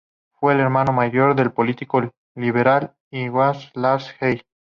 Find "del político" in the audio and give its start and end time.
1.35-2.01